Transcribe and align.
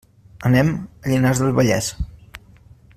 Anem 0.49 0.71
a 0.79 1.11
Llinars 1.11 1.41
del 1.43 1.53
Vallès. 1.61 1.91